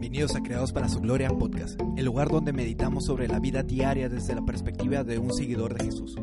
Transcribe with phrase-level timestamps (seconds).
[0.00, 4.08] Bienvenidos a Creados para su Gloria Podcast, el lugar donde meditamos sobre la vida diaria
[4.08, 6.16] desde la perspectiva de un seguidor de Jesús.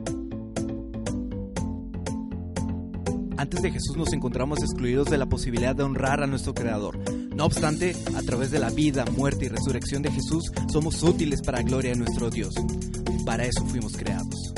[3.38, 6.98] Antes de Jesús nos encontramos excluidos de la posibilidad de honrar a nuestro Creador.
[7.36, 11.60] No obstante, a través de la vida, muerte y resurrección de Jesús, somos útiles para
[11.60, 12.56] la gloria de nuestro Dios.
[13.28, 14.56] Para eso fuimos creados.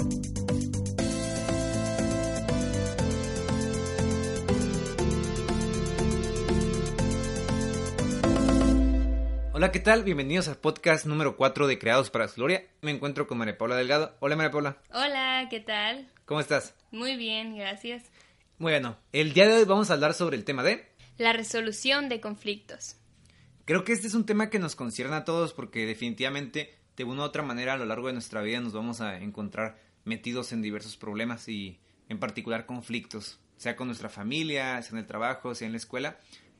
[9.59, 10.05] Hola, ¿qué tal?
[10.05, 12.63] Bienvenidos al podcast número 4 de Creados para su Gloria.
[12.81, 14.15] Me encuentro con María Paula Delgado.
[14.21, 14.77] Hola, María Paula.
[14.93, 16.07] Hola, ¿qué tal?
[16.23, 16.75] ¿Cómo estás?
[16.91, 18.03] Muy bien, gracias.
[18.57, 20.87] Bueno, el día de hoy vamos a hablar sobre el tema de...
[21.17, 22.95] La resolución de conflictos.
[23.65, 27.23] Creo que este es un tema que nos concierne a todos porque definitivamente de una
[27.23, 30.61] u otra manera a lo largo de nuestra vida nos vamos a encontrar metidos en
[30.61, 35.65] diversos problemas y en particular conflictos, sea con nuestra familia, sea en el trabajo, sea
[35.65, 36.17] en la escuela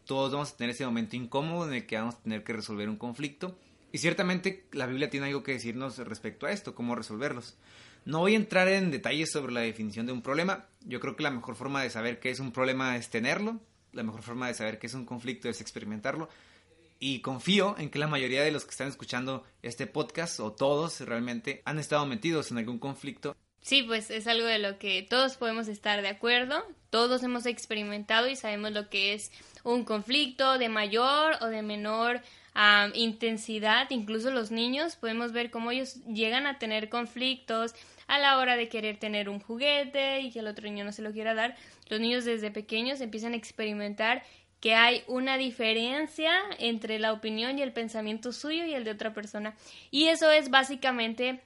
[0.09, 2.89] todos vamos a tener ese momento incómodo en el que vamos a tener que resolver
[2.89, 3.55] un conflicto.
[3.91, 7.57] Y ciertamente la Biblia tiene algo que decirnos respecto a esto, cómo resolverlos.
[8.05, 10.65] No voy a entrar en detalles sobre la definición de un problema.
[10.83, 13.59] Yo creo que la mejor forma de saber qué es un problema es tenerlo.
[13.93, 16.27] La mejor forma de saber qué es un conflicto es experimentarlo.
[16.97, 21.01] Y confío en que la mayoría de los que están escuchando este podcast, o todos
[21.01, 25.35] realmente, han estado metidos en algún conflicto Sí, pues es algo de lo que todos
[25.37, 29.31] podemos estar de acuerdo, todos hemos experimentado y sabemos lo que es
[29.63, 32.21] un conflicto de mayor o de menor
[32.93, 37.73] intensidad, incluso los niños podemos ver cómo ellos llegan a tener conflictos
[38.07, 41.01] a la hora de querer tener un juguete y que el otro niño no se
[41.01, 41.55] lo quiera dar.
[41.89, 44.23] Los niños desde pequeños empiezan a experimentar
[44.59, 49.13] que hay una diferencia entre la opinión y el pensamiento suyo y el de otra
[49.13, 49.55] persona.
[49.89, 51.41] Y eso es básicamente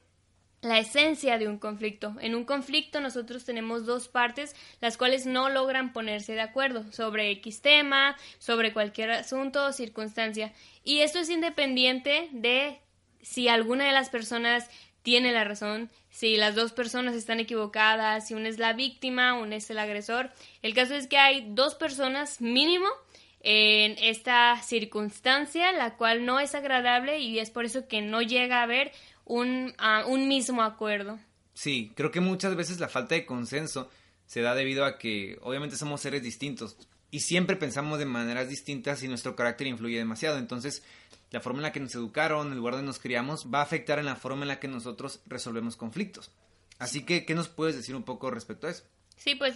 [0.64, 2.16] la esencia de un conflicto.
[2.22, 7.30] En un conflicto nosotros tenemos dos partes las cuales no logran ponerse de acuerdo sobre
[7.32, 10.54] X tema, sobre cualquier asunto o circunstancia.
[10.84, 12.80] Y esto es independiente de
[13.22, 14.70] si alguna de las personas
[15.02, 19.58] tiene la razón, si las dos personas están equivocadas, si una es la víctima, una
[19.58, 20.32] es el agresor.
[20.62, 22.88] El caso es que hay dos personas mínimo
[23.42, 28.60] en esta circunstancia, la cual no es agradable y es por eso que no llega
[28.60, 28.94] a haber
[29.26, 29.74] un,
[30.08, 31.20] un mismo acuerdo.
[31.54, 33.90] Sí, creo que muchas veces la falta de consenso
[34.26, 36.78] se da debido a que obviamente somos seres distintos
[37.12, 40.40] y siempre pensamos de maneras distintas y nuestro carácter influye demasiado.
[40.40, 40.84] Entonces,
[41.30, 44.00] la forma en la que nos educaron, el lugar donde nos criamos, va a afectar
[44.00, 46.32] en la forma en la que nosotros resolvemos conflictos.
[46.80, 48.84] Así que, ¿qué nos puedes decir un poco respecto a eso?
[49.16, 49.56] Sí, pues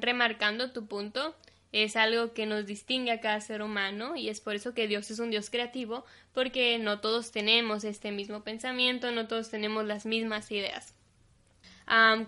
[0.00, 1.34] remarcando tu punto,
[1.72, 5.10] es algo que nos distingue a cada ser humano y es por eso que Dios
[5.10, 10.06] es un Dios creativo, porque no todos tenemos este mismo pensamiento, no todos tenemos las
[10.06, 10.94] mismas ideas.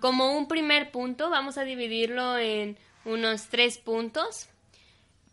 [0.00, 4.48] como un primer punto, vamos a dividirlo en unos tres puntos.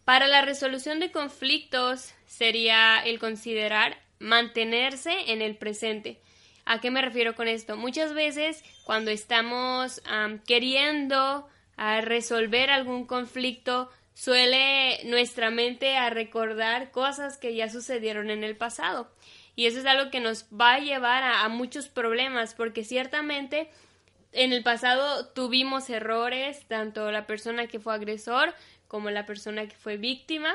[0.06, 6.22] Para la resolución de conflictos sería el considerar mantenerse en el presente.
[6.66, 7.78] ¿A qué me refiero con esto?
[7.78, 10.01] Muchas veces cuando estamos
[10.46, 11.47] queriendo
[11.78, 18.57] a resolver algún conflicto, suele nuestra mente a recordar cosas que ya sucedieron en el
[18.57, 19.11] pasado.
[19.55, 23.69] Y eso es algo que nos va a llevar a, muchos problemas, porque ciertamente
[24.31, 28.55] en el pasado tuvimos errores, tanto la persona que fue agresor
[28.88, 30.51] como la persona que fue víctima.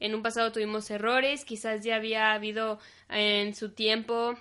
[0.00, 4.34] En un pasado tuvimos errores, quizás ya había habido en su tiempo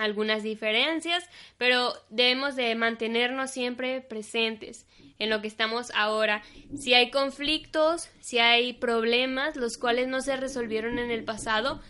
[0.00, 1.24] algunas diferencias,
[1.58, 4.84] pero debemos de mantenernos siempre presentes
[5.18, 6.42] en lo que estamos ahora.
[6.76, 11.80] Si hay conflictos, si hay problemas los cuales no se resolvieron en el pasado,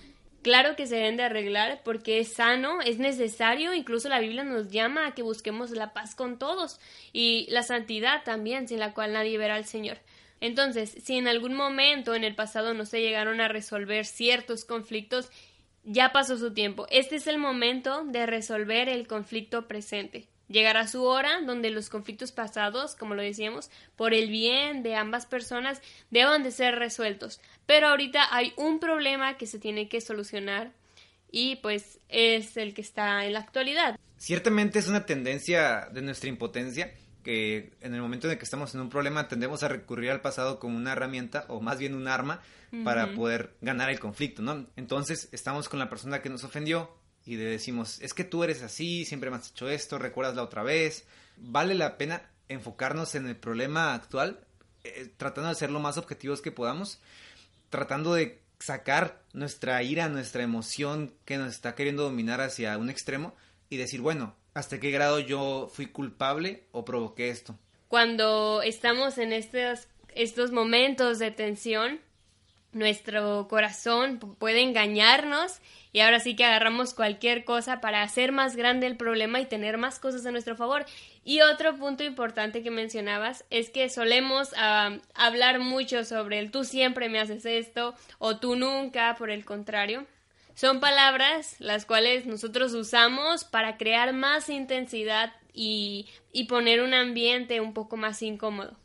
[0.43, 4.71] claro que se deben de arreglar porque es sano, es necesario, incluso la Biblia nos
[4.71, 6.79] llama a que busquemos la paz con todos
[7.13, 9.99] y la santidad también, sin la cual nadie verá al Señor.
[10.41, 15.31] Entonces, si en algún momento en el pasado no se llegaron a resolver ciertos conflictos,
[15.85, 16.87] ya pasó su tiempo.
[16.91, 20.29] Este es el momento de resolver el conflicto presente.
[20.49, 25.27] Llegará su hora donde los conflictos pasados, como lo decíamos, por el bien de ambas
[25.27, 27.41] personas, deban de ser resueltos.
[27.67, 30.73] Pero ahorita hay un problema que se tiene que solucionar
[31.31, 33.99] y pues es el que está en la actualidad.
[34.19, 36.93] Ciertamente es una tendencia de nuestra impotencia
[37.25, 40.21] que en el momento en el que estamos en un problema tendemos a recurrir al
[40.21, 42.41] pasado como una herramienta o más bien un arma
[42.85, 44.67] para poder ganar el conflicto, ¿no?
[44.77, 46.91] Entonces estamos con la persona que nos ofendió
[47.27, 50.43] y le decimos, es que tú eres así, siempre me has hecho esto, recuerdas la
[50.43, 51.05] otra vez.
[51.37, 54.41] Vale la pena enfocarnos en el problema actual,
[54.85, 57.01] eh, tratando de ser lo más objetivos que podamos,
[57.71, 63.35] tratando de sacar nuestra ira, nuestra emoción que nos está queriendo dominar hacia un extremo
[63.71, 67.59] y decir, bueno, ¿hasta qué grado yo fui culpable o provoqué esto?
[67.89, 72.01] Cuando estamos en estos, estos momentos de tensión,
[72.75, 75.61] nuestro corazón puede engañarnos
[75.93, 79.79] y ahora sí que agarramos cualquier cosa para hacer más grande el problema y tener
[79.79, 80.85] más cosas a nuestro favor.
[81.25, 86.65] Y otro punto importante que mencionabas es que solemos ah, hablar mucho sobre el tú
[86.65, 90.05] siempre me haces esto o tú nunca, por el contrario.
[90.55, 97.61] Son palabras las cuales nosotros usamos para crear más intensidad y, y poner un ambiente
[97.61, 98.77] un poco más incómodo.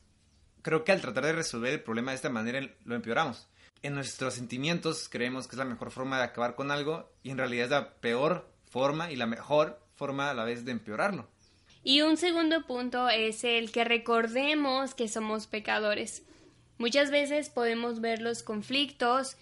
[0.62, 3.48] Creo que al tratar de resolver el problema de esta manera lo empeoramos
[3.82, 7.38] en nuestros sentimientos creemos que es la mejor forma de acabar con algo y en
[7.38, 11.28] realidad es la peor forma y la mejor forma a la vez de empeorarlo.
[11.84, 16.24] Y un segundo punto es el que recordemos que somos pecadores.
[16.78, 19.38] Muchas veces podemos ver los conflictos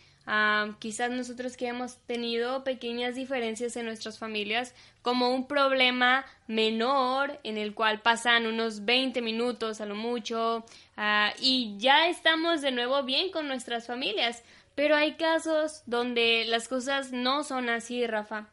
[0.80, 7.58] quizás nosotros que hemos tenido pequeñas diferencias en nuestras familias como un problema menor en
[7.58, 10.66] el cual pasan unos 20 minutos a lo mucho
[10.98, 14.44] ah, y ya estamos de nuevo bien con nuestras familias.
[14.76, 18.50] Pero hay casos donde las cosas no son así, Rafa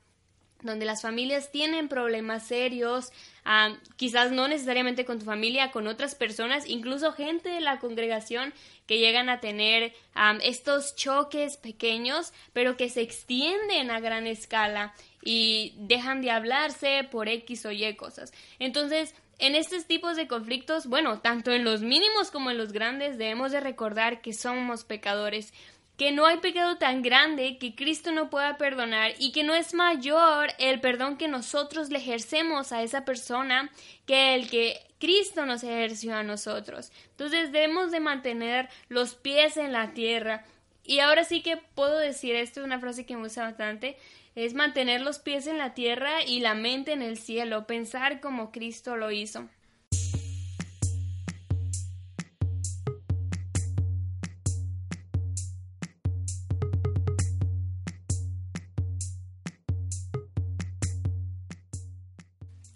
[0.65, 3.13] donde las familias tienen problemas serios,
[3.45, 8.53] ah, quizás no necesariamente con tu familia, con otras personas, incluso gente de la congregación
[8.87, 14.95] que llegan a tener ah, estos choques pequeños, pero que se extienden a gran escala
[15.23, 18.33] y dejan de hablarse por X o Y cosas.
[18.59, 23.19] Entonces, en estos tipos de conflictos, bueno, tanto en los mínimos como en los grandes,
[23.19, 25.53] debemos de recordar que somos pecadores
[25.97, 29.75] que no hay pecado tan grande que Cristo no pueda perdonar y que no es
[29.75, 33.71] mayor el perdón que nosotros le ejercemos a esa persona
[34.07, 36.91] que el que Cristo nos ejerció a nosotros.
[37.11, 40.45] Entonces debemos de mantener los pies en la tierra.
[40.85, 43.97] Y ahora sí que puedo decir esto, es una frase que me gusta bastante,
[44.35, 48.51] es mantener los pies en la tierra y la mente en el cielo, pensar como
[48.51, 49.49] Cristo lo hizo.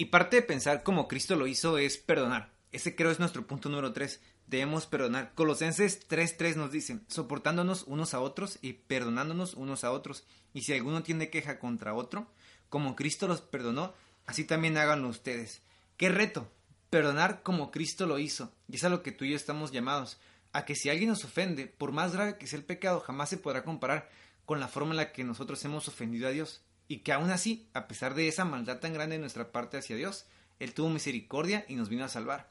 [0.00, 2.52] Y parte de pensar como Cristo lo hizo es perdonar.
[2.70, 4.20] Ese creo es nuestro punto número 3.
[4.46, 5.34] Debemos perdonar.
[5.34, 10.24] Colosenses 3.3 nos dice, soportándonos unos a otros y perdonándonos unos a otros.
[10.54, 12.30] Y si alguno tiene queja contra otro,
[12.68, 13.92] como Cristo los perdonó,
[14.24, 15.62] así también háganlo ustedes.
[15.96, 16.48] ¡Qué reto!
[16.90, 18.52] Perdonar como Cristo lo hizo.
[18.68, 20.20] Y es a lo que tú y yo estamos llamados.
[20.52, 23.36] A que si alguien nos ofende, por más grave que sea el pecado, jamás se
[23.36, 24.08] podrá comparar
[24.44, 27.68] con la forma en la que nosotros hemos ofendido a Dios y que aún así,
[27.74, 30.26] a pesar de esa maldad tan grande de nuestra parte hacia Dios,
[30.58, 32.50] Él tuvo misericordia y nos vino a salvar.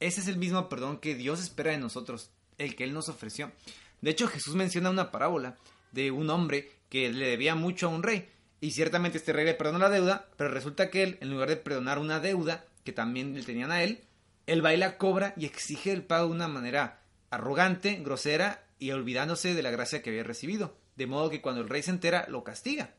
[0.00, 3.52] Ese es el mismo perdón que Dios espera de nosotros, el que Él nos ofreció.
[4.00, 5.56] De hecho, Jesús menciona una parábola
[5.92, 8.28] de un hombre que le debía mucho a un rey,
[8.60, 11.56] y ciertamente este rey le perdonó la deuda, pero resulta que él, en lugar de
[11.56, 14.00] perdonar una deuda que también le tenían a él,
[14.46, 18.92] él va y la cobra y exige el pago de una manera arrogante, grosera y
[18.92, 22.26] olvidándose de la gracia que había recibido, de modo que cuando el rey se entera
[22.28, 22.94] lo castiga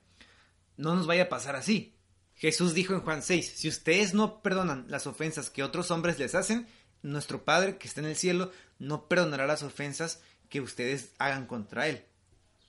[0.79, 1.93] no nos vaya a pasar así.
[2.35, 6.35] Jesús dijo en Juan 6, si ustedes no perdonan las ofensas que otros hombres les
[6.35, 6.67] hacen,
[7.01, 11.89] nuestro Padre que está en el cielo no perdonará las ofensas que ustedes hagan contra
[11.89, 12.05] Él.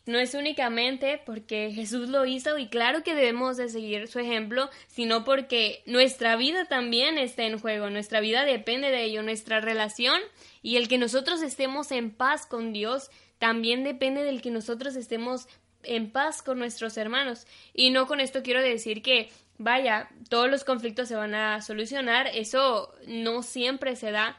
[0.07, 4.71] No es únicamente porque Jesús lo hizo y claro que debemos de seguir su ejemplo,
[4.89, 10.21] sino porque nuestra vida también está en juego, nuestra vida depende de ello, nuestra relación
[10.62, 13.09] y el que nosotros estemos en paz con Dios
[13.39, 15.47] también depende del que nosotros estemos
[15.83, 17.47] en paz con nuestros hermanos.
[17.75, 22.29] Y no con esto quiero decir que, vaya, todos los conflictos se van a solucionar,
[22.29, 24.39] eso no siempre se da,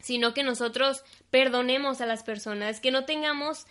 [0.00, 3.66] sino que nosotros perdonemos a las personas, que no tengamos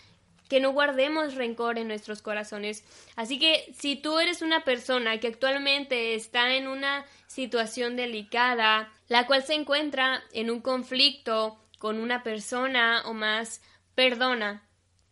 [0.50, 2.84] que no guardemos rencor en nuestros corazones.
[3.16, 9.26] Así que si tú eres una persona que actualmente está en una situación delicada, la
[9.26, 13.62] cual se encuentra en un conflicto con una persona o más,
[13.96, 14.64] perdona,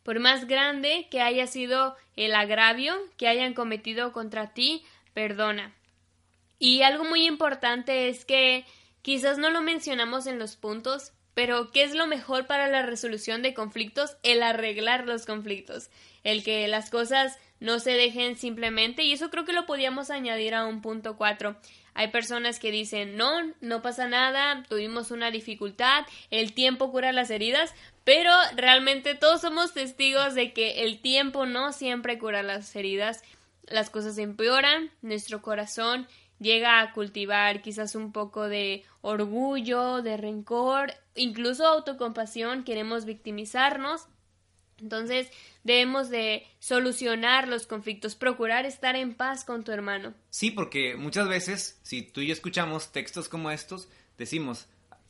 [0.04, 5.74] por más grande que haya sido el agravio que hayan cometido contra ti, perdona.
[6.60, 8.66] Y algo muy importante es que
[9.02, 13.42] quizás no lo mencionamos en los puntos, pero ¿qué es lo mejor para la resolución
[13.42, 14.18] de conflictos?
[14.24, 15.90] El arreglar los conflictos,
[16.24, 20.54] el que las cosas no se dejen simplemente, y eso creo que lo podíamos añadir
[20.54, 21.56] a un punto cuatro.
[21.94, 27.30] Hay personas que dicen, no, no pasa nada, tuvimos una dificultad, el tiempo cura las
[27.30, 33.24] heridas, pero realmente todos somos testigos de que el tiempo no siempre cura las heridas,
[33.68, 36.08] las cosas empeoran, nuestro corazón
[36.40, 44.08] llega a cultivar quizás un poco de orgullo, de rencor, incluso autocompasión, queremos victimizarnos.
[44.82, 45.28] Entonces
[45.64, 50.14] debemos de solucionar los conflictos, procurar estar en paz con tu hermano.
[50.30, 54.68] Sí, porque muchas veces, si tú y yo escuchamos textos como estos, decimos,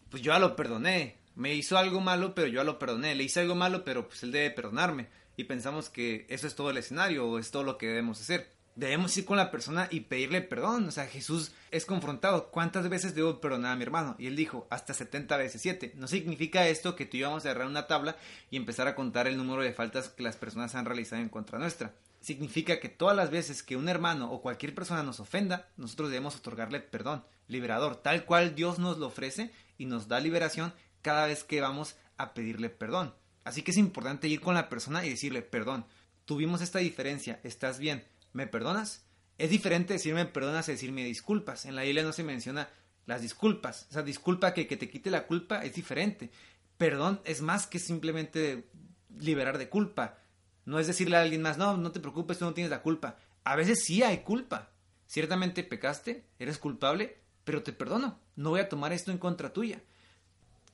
[0.10, 3.40] pues yo ya lo perdoné, me hizo algo malo, pero yo lo perdoné, le hice
[3.40, 5.08] algo malo, pero pues él debe perdonarme.
[5.38, 8.52] Y pensamos que eso es todo el escenario o es todo lo que debemos hacer.
[8.76, 10.88] Debemos ir con la persona y pedirle perdón.
[10.88, 12.52] O sea, Jesús es confrontado.
[12.52, 14.16] ¿Cuántas veces debo perdonar a mi hermano?
[14.18, 15.94] Y él dijo, hasta 70 veces 7.
[15.96, 18.16] No significa esto que tú y a agarrar una tabla
[18.50, 21.60] y empezar a contar el número de faltas que las personas han realizado en contra
[21.60, 21.94] nuestra.
[22.22, 26.36] Significa que todas las veces que un hermano o cualquier persona nos ofenda, nosotros debemos
[26.36, 31.44] otorgarle perdón, liberador, tal cual Dios nos lo ofrece y nos da liberación cada vez
[31.44, 33.14] que vamos a pedirle perdón.
[33.44, 35.86] Así que es importante ir con la persona y decirle, perdón,
[36.26, 39.06] tuvimos esta diferencia, estás bien, ¿me perdonas?
[39.38, 41.66] Es diferente decirme perdonas a decirme disculpas.
[41.66, 42.70] En la Biblia no se menciona
[43.06, 43.88] las disculpas.
[43.90, 46.32] O sea, disculpa que, que te quite la culpa es diferente.
[46.78, 48.70] Perdón es más que simplemente
[49.18, 50.18] liberar de culpa.
[50.66, 53.18] No es decirle a alguien más, no, no te preocupes, tú no tienes la culpa.
[53.44, 54.70] A veces sí hay culpa.
[55.08, 58.20] Ciertamente pecaste, eres culpable, pero te perdono.
[58.36, 59.82] No voy a tomar esto en contra tuya.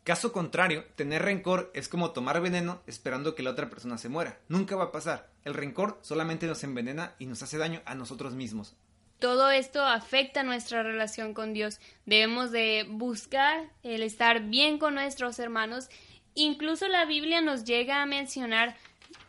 [0.07, 4.39] Caso contrario, tener rencor es como tomar veneno esperando que la otra persona se muera.
[4.47, 5.27] Nunca va a pasar.
[5.43, 8.77] El rencor solamente nos envenena y nos hace daño a nosotros mismos.
[9.19, 11.81] Todo esto afecta nuestra relación con Dios.
[12.05, 15.89] Debemos de buscar el estar bien con nuestros hermanos.
[16.35, 18.77] Incluso la Biblia nos llega a mencionar,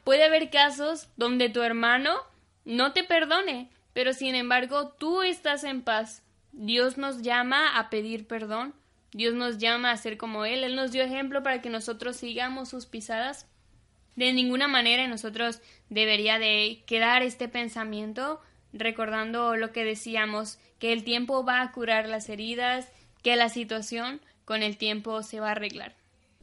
[0.04, 2.18] puede haber casos donde tu hermano
[2.64, 6.22] no te perdone, pero sin embargo tú estás en paz.
[6.52, 8.77] Dios nos llama a pedir perdón
[9.12, 10.64] Dios nos llama a ser como Él.
[10.64, 13.46] Él nos dio ejemplo para que nosotros sigamos sus pisadas.
[14.16, 18.40] De ninguna manera nosotros debería de quedar este pensamiento
[18.72, 22.90] recordando lo que decíamos, que el tiempo va a curar las heridas,
[23.22, 25.94] que la situación con el tiempo se va a arreglar.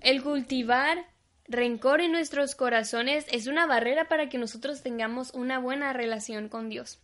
[0.02, 1.06] El cultivar
[1.48, 6.70] rencor en nuestros corazones es una barrera para que nosotros tengamos una buena relación con
[6.70, 7.00] Dios.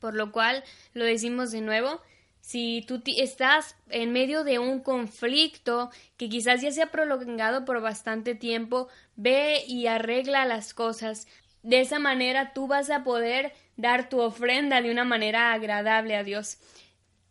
[0.00, 0.64] Por lo cual,
[0.94, 2.00] lo decimos de nuevo,
[2.42, 7.80] si tú estás en medio de un conflicto que quizás ya se ha prolongado por
[7.80, 11.28] bastante tiempo, ve y arregla las cosas.
[11.62, 16.24] De esa manera tú vas a poder dar tu ofrenda de una manera agradable a
[16.24, 16.58] Dios.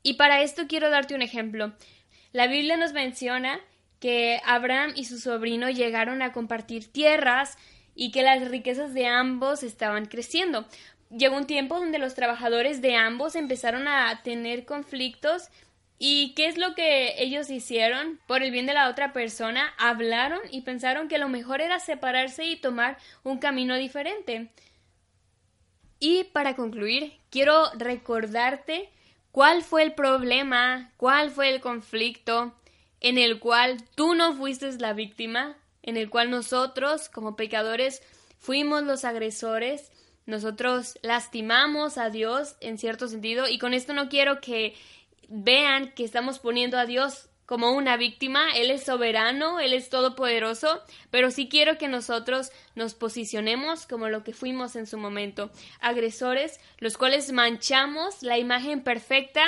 [0.02, 1.74] Y para esto quiero darte un ejemplo.
[2.32, 3.60] La Biblia nos menciona
[4.00, 7.58] que Abraham y su sobrino llegaron a compartir tierras
[7.96, 10.66] y que las riquezas de ambos estaban creciendo
[11.16, 15.50] llegó un tiempo donde los trabajadores de ambos empezaron a tener conflictos
[16.04, 18.20] ¿Y qué es lo que ellos hicieron?
[18.26, 22.44] Por el bien de la otra persona, hablaron y pensaron que lo mejor era separarse
[22.44, 24.50] y tomar un camino diferente.
[26.00, 28.90] Y para concluir, quiero recordarte
[29.32, 32.56] cuál fue el problema, cuál fue el conflicto
[33.00, 38.02] en el cual tú no fuiste la víctima, en el cual nosotros, como pecadores,
[38.40, 39.92] fuimos los agresores
[40.26, 44.76] nosotros lastimamos a Dios en cierto sentido y con esto no quiero que
[45.28, 50.82] vean que estamos poniendo a Dios como una víctima, Él es soberano, Él es todopoderoso,
[51.10, 55.52] pero sí quiero que nosotros nos posicionemos como lo que fuimos en su momento,
[55.82, 59.44] agresores, los cuales manchamos la imagen perfecta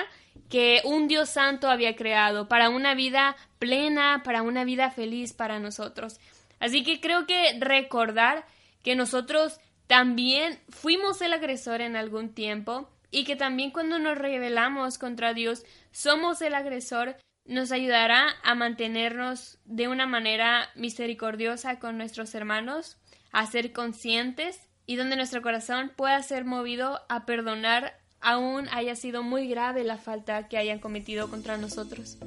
[0.49, 5.59] que un Dios santo había creado para una vida plena, para una vida feliz para
[5.59, 6.19] nosotros.
[6.59, 8.45] Así que creo que recordar
[8.83, 14.97] que nosotros también fuimos el agresor en algún tiempo y que también cuando nos rebelamos
[14.97, 22.33] contra Dios somos el agresor nos ayudará a mantenernos de una manera misericordiosa con nuestros
[22.35, 22.97] hermanos,
[23.31, 29.23] a ser conscientes y donde nuestro corazón pueda ser movido a perdonar aún haya sido
[29.23, 32.17] muy grave la falta que hayan cometido contra nosotros.